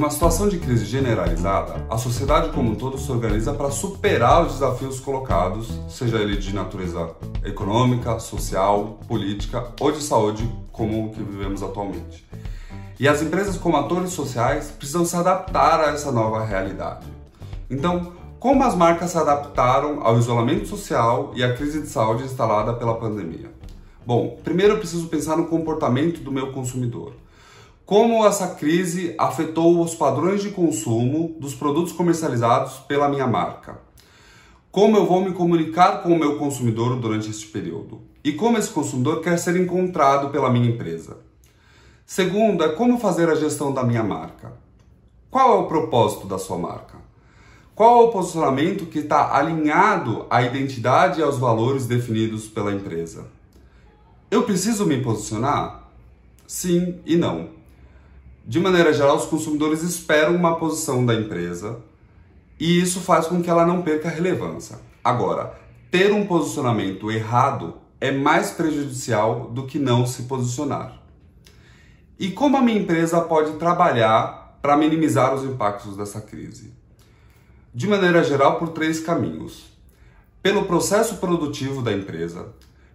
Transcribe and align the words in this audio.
Numa 0.00 0.08
situação 0.08 0.48
de 0.48 0.58
crise 0.58 0.86
generalizada, 0.86 1.84
a 1.90 1.98
sociedade 1.98 2.54
como 2.54 2.70
um 2.70 2.74
todo 2.74 2.96
se 2.96 3.12
organiza 3.12 3.52
para 3.52 3.70
superar 3.70 4.46
os 4.46 4.54
desafios 4.54 4.98
colocados, 4.98 5.68
seja 5.90 6.16
ele 6.16 6.38
de 6.38 6.54
natureza 6.54 7.10
econômica, 7.44 8.18
social, 8.18 8.98
política 9.06 9.62
ou 9.78 9.92
de 9.92 10.02
saúde, 10.02 10.50
como 10.72 11.04
o 11.04 11.10
que 11.10 11.22
vivemos 11.22 11.62
atualmente. 11.62 12.26
E 12.98 13.06
as 13.06 13.20
empresas, 13.20 13.58
como 13.58 13.76
atores 13.76 14.12
sociais, 14.12 14.70
precisam 14.70 15.04
se 15.04 15.14
adaptar 15.16 15.80
a 15.80 15.90
essa 15.92 16.10
nova 16.10 16.42
realidade. 16.46 17.06
Então, 17.68 18.14
como 18.38 18.64
as 18.64 18.74
marcas 18.74 19.10
se 19.10 19.18
adaptaram 19.18 20.00
ao 20.02 20.18
isolamento 20.18 20.66
social 20.66 21.32
e 21.34 21.44
à 21.44 21.54
crise 21.54 21.82
de 21.82 21.88
saúde 21.88 22.24
instalada 22.24 22.72
pela 22.72 22.94
pandemia? 22.94 23.52
Bom, 24.06 24.38
primeiro 24.42 24.72
eu 24.72 24.78
preciso 24.78 25.08
pensar 25.08 25.36
no 25.36 25.44
comportamento 25.44 26.22
do 26.22 26.32
meu 26.32 26.52
consumidor. 26.52 27.12
Como 27.90 28.24
essa 28.24 28.46
crise 28.54 29.16
afetou 29.18 29.82
os 29.82 29.96
padrões 29.96 30.42
de 30.42 30.50
consumo 30.50 31.34
dos 31.40 31.56
produtos 31.56 31.92
comercializados 31.92 32.74
pela 32.86 33.08
minha 33.08 33.26
marca? 33.26 33.80
Como 34.70 34.96
eu 34.96 35.04
vou 35.04 35.20
me 35.24 35.32
comunicar 35.32 36.00
com 36.00 36.10
o 36.10 36.16
meu 36.16 36.38
consumidor 36.38 36.94
durante 37.00 37.28
este 37.28 37.48
período? 37.48 38.02
E 38.22 38.30
como 38.30 38.56
esse 38.56 38.70
consumidor 38.70 39.20
quer 39.20 39.36
ser 39.40 39.56
encontrado 39.56 40.30
pela 40.30 40.48
minha 40.48 40.70
empresa? 40.70 41.16
Segundo, 42.06 42.62
é 42.62 42.68
como 42.68 42.96
fazer 42.96 43.28
a 43.28 43.34
gestão 43.34 43.74
da 43.74 43.82
minha 43.82 44.04
marca. 44.04 44.52
Qual 45.28 45.54
é 45.54 45.60
o 45.60 45.66
propósito 45.66 46.28
da 46.28 46.38
sua 46.38 46.58
marca? 46.58 46.96
Qual 47.74 48.04
é 48.04 48.04
o 48.04 48.12
posicionamento 48.12 48.86
que 48.86 49.00
está 49.00 49.36
alinhado 49.36 50.26
à 50.30 50.42
identidade 50.42 51.18
e 51.18 51.24
aos 51.24 51.38
valores 51.38 51.88
definidos 51.88 52.46
pela 52.46 52.72
empresa? 52.72 53.26
Eu 54.30 54.44
preciso 54.44 54.86
me 54.86 55.02
posicionar? 55.02 55.90
Sim 56.46 57.00
e 57.04 57.16
não. 57.16 57.58
De 58.44 58.58
maneira 58.58 58.92
geral, 58.92 59.16
os 59.16 59.26
consumidores 59.26 59.82
esperam 59.82 60.34
uma 60.34 60.56
posição 60.56 61.04
da 61.04 61.14
empresa 61.14 61.80
e 62.58 62.80
isso 62.80 63.00
faz 63.00 63.26
com 63.26 63.42
que 63.42 63.48
ela 63.48 63.66
não 63.66 63.82
perca 63.82 64.08
relevância. 64.08 64.78
Agora, 65.02 65.54
ter 65.90 66.12
um 66.12 66.26
posicionamento 66.26 67.10
errado 67.10 67.74
é 68.00 68.10
mais 68.10 68.50
prejudicial 68.50 69.50
do 69.50 69.66
que 69.66 69.78
não 69.78 70.06
se 70.06 70.24
posicionar. 70.24 71.00
E 72.18 72.30
como 72.30 72.56
a 72.56 72.62
minha 72.62 72.78
empresa 72.78 73.20
pode 73.20 73.52
trabalhar 73.52 74.58
para 74.60 74.76
minimizar 74.76 75.34
os 75.34 75.44
impactos 75.44 75.96
dessa 75.96 76.20
crise? 76.20 76.72
De 77.74 77.86
maneira 77.86 78.22
geral, 78.22 78.58
por 78.58 78.68
três 78.70 79.00
caminhos: 79.00 79.72
pelo 80.42 80.64
processo 80.64 81.16
produtivo 81.16 81.82
da 81.82 81.92
empresa, 81.92 82.48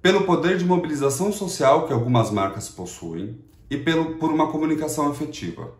pelo 0.00 0.24
poder 0.24 0.56
de 0.56 0.64
mobilização 0.64 1.32
social 1.32 1.86
que 1.86 1.92
algumas 1.92 2.30
marcas 2.30 2.68
possuem 2.68 3.38
e 3.70 3.76
pelo, 3.76 4.16
por 4.16 4.30
uma 4.30 4.50
comunicação 4.50 5.10
efetiva. 5.10 5.72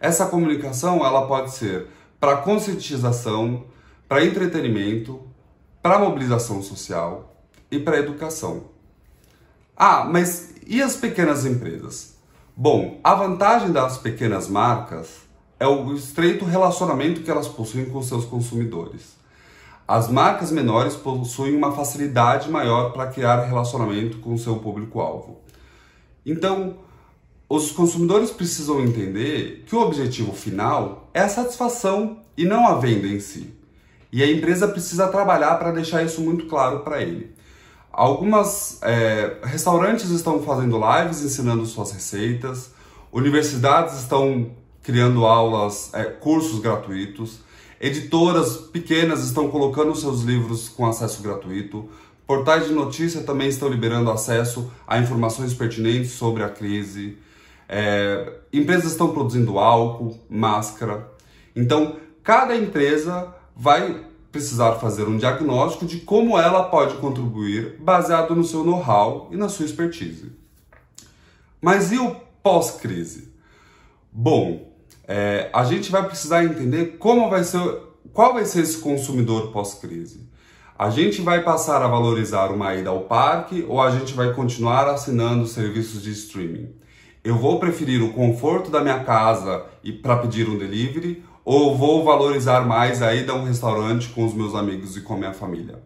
Essa 0.00 0.26
comunicação 0.26 1.04
ela 1.04 1.26
pode 1.26 1.50
ser 1.52 1.86
para 2.20 2.38
conscientização, 2.38 3.64
para 4.08 4.24
entretenimento, 4.24 5.20
para 5.82 5.98
mobilização 5.98 6.62
social 6.62 7.36
e 7.70 7.78
para 7.78 7.98
educação. 7.98 8.64
Ah, 9.76 10.04
mas 10.04 10.54
e 10.66 10.80
as 10.80 10.96
pequenas 10.96 11.44
empresas? 11.44 12.14
Bom, 12.56 13.00
a 13.02 13.14
vantagem 13.14 13.72
das 13.72 13.98
pequenas 13.98 14.48
marcas 14.48 15.24
é 15.58 15.66
o 15.66 15.92
estreito 15.94 16.44
relacionamento 16.44 17.22
que 17.22 17.30
elas 17.30 17.48
possuem 17.48 17.86
com 17.86 18.02
seus 18.02 18.24
consumidores. 18.24 19.16
As 19.86 20.08
marcas 20.08 20.50
menores 20.50 20.94
possuem 20.96 21.54
uma 21.54 21.72
facilidade 21.72 22.50
maior 22.50 22.92
para 22.92 23.08
criar 23.08 23.42
relacionamento 23.42 24.18
com 24.18 24.38
seu 24.38 24.56
público-alvo. 24.56 25.40
Então, 26.24 26.78
os 27.48 27.70
consumidores 27.70 28.30
precisam 28.30 28.82
entender 28.82 29.64
que 29.66 29.76
o 29.76 29.80
objetivo 29.80 30.32
final 30.32 31.08
é 31.12 31.20
a 31.20 31.28
satisfação 31.28 32.18
e 32.36 32.44
não 32.44 32.66
a 32.66 32.74
venda 32.74 33.06
em 33.06 33.20
si. 33.20 33.52
E 34.10 34.22
a 34.22 34.30
empresa 34.30 34.68
precisa 34.68 35.08
trabalhar 35.08 35.56
para 35.56 35.72
deixar 35.72 36.02
isso 36.02 36.20
muito 36.20 36.46
claro 36.46 36.80
para 36.80 37.02
ele. 37.02 37.34
Algumas 37.92 38.78
é, 38.82 39.36
restaurantes 39.44 40.10
estão 40.10 40.42
fazendo 40.42 40.78
lives 40.78 41.22
ensinando 41.22 41.64
suas 41.66 41.92
receitas, 41.92 42.70
universidades 43.12 43.98
estão 44.00 44.50
criando 44.82 45.24
aulas, 45.24 45.90
é, 45.94 46.04
cursos 46.04 46.60
gratuitos, 46.60 47.40
editoras 47.80 48.56
pequenas 48.56 49.24
estão 49.24 49.48
colocando 49.48 49.94
seus 49.94 50.22
livros 50.22 50.68
com 50.68 50.86
acesso 50.86 51.22
gratuito, 51.22 51.88
portais 52.26 52.66
de 52.66 52.72
notícia 52.72 53.22
também 53.22 53.48
estão 53.48 53.68
liberando 53.68 54.10
acesso 54.10 54.70
a 54.86 54.98
informações 54.98 55.54
pertinentes 55.54 56.12
sobre 56.12 56.42
a 56.42 56.48
crise. 56.48 57.16
É, 57.68 58.32
empresas 58.52 58.92
estão 58.92 59.12
produzindo 59.12 59.58
álcool, 59.58 60.18
máscara. 60.28 61.10
Então, 61.54 61.96
cada 62.22 62.56
empresa 62.56 63.34
vai 63.56 64.04
precisar 64.30 64.72
fazer 64.74 65.04
um 65.04 65.16
diagnóstico 65.16 65.86
de 65.86 66.00
como 66.00 66.36
ela 66.36 66.64
pode 66.64 66.96
contribuir 66.96 67.76
baseado 67.78 68.34
no 68.34 68.42
seu 68.42 68.64
know-how 68.64 69.28
e 69.30 69.36
na 69.36 69.48
sua 69.48 69.64
expertise. 69.64 70.32
Mas 71.60 71.92
e 71.92 71.98
o 71.98 72.16
pós-crise? 72.42 73.32
Bom, 74.12 74.72
é, 75.06 75.50
a 75.52 75.64
gente 75.64 75.90
vai 75.90 76.04
precisar 76.04 76.44
entender 76.44 76.98
como 76.98 77.30
vai 77.30 77.44
ser, 77.44 77.60
qual 78.12 78.34
vai 78.34 78.44
ser 78.44 78.62
esse 78.62 78.78
consumidor 78.78 79.52
pós-crise. 79.52 80.28
A 80.76 80.90
gente 80.90 81.22
vai 81.22 81.42
passar 81.44 81.82
a 81.82 81.88
valorizar 81.88 82.48
uma 82.48 82.74
ida 82.74 82.90
ao 82.90 83.02
parque 83.02 83.64
ou 83.68 83.80
a 83.80 83.90
gente 83.90 84.12
vai 84.14 84.34
continuar 84.34 84.88
assinando 84.88 85.46
serviços 85.46 86.02
de 86.02 86.10
streaming? 86.10 86.74
Eu 87.24 87.38
vou 87.38 87.58
preferir 87.58 88.02
o 88.02 88.12
conforto 88.12 88.70
da 88.70 88.82
minha 88.82 89.02
casa 89.02 89.64
e 89.82 89.90
para 89.90 90.18
pedir 90.18 90.46
um 90.46 90.58
delivery 90.58 91.24
ou 91.42 91.74
vou 91.74 92.04
valorizar 92.04 92.60
mais 92.66 93.00
a 93.00 93.14
ida 93.14 93.32
a 93.32 93.34
um 93.34 93.44
restaurante 93.44 94.10
com 94.10 94.26
os 94.26 94.34
meus 94.34 94.54
amigos 94.54 94.94
e 94.94 95.00
com 95.00 95.14
a 95.14 95.16
minha 95.16 95.32
família? 95.32 95.82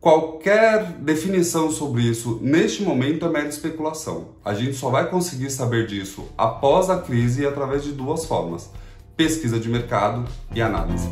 Qualquer 0.00 0.92
definição 0.92 1.72
sobre 1.72 2.02
isso 2.02 2.38
neste 2.40 2.84
momento 2.84 3.26
é 3.26 3.28
mera 3.28 3.48
especulação. 3.48 4.28
A 4.44 4.54
gente 4.54 4.74
só 4.74 4.90
vai 4.90 5.10
conseguir 5.10 5.50
saber 5.50 5.88
disso 5.88 6.28
após 6.38 6.88
a 6.88 6.98
crise 6.98 7.42
e 7.42 7.46
através 7.46 7.82
de 7.82 7.90
duas 7.90 8.24
formas: 8.24 8.70
pesquisa 9.16 9.58
de 9.58 9.68
mercado 9.68 10.24
e 10.54 10.62
análise. 10.62 11.08